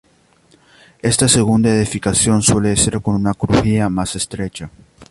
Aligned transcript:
Esta 1.11 1.27
segunda 1.27 1.69
edificación 1.69 2.41
suele 2.41 2.75
ser 2.75 2.99
con 3.03 3.13
una 3.13 3.35
crujía 3.35 3.87
más 3.87 4.15
estrecha. 4.15 4.67